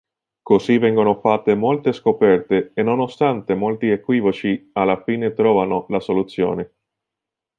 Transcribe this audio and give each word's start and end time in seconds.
Così 0.41 0.79
vengono 0.79 1.19
fatte 1.19 1.53
molte 1.53 1.93
scoperte 1.93 2.71
e 2.73 2.81
nonostante 2.81 3.53
molti 3.53 3.89
equivoci 3.91 4.71
alla 4.73 4.99
fine 5.03 5.31
trovano 5.31 5.85
la 5.89 5.99
soluzione. 5.99 6.73